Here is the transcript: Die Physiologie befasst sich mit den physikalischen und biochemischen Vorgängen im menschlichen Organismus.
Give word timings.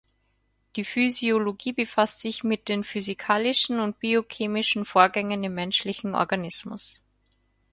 Die 0.77 0.83
Physiologie 0.83 1.73
befasst 1.73 2.21
sich 2.21 2.43
mit 2.43 2.69
den 2.69 2.83
physikalischen 2.83 3.79
und 3.79 3.99
biochemischen 3.99 4.83
Vorgängen 4.83 5.43
im 5.43 5.53
menschlichen 5.53 6.15
Organismus. 6.15 7.03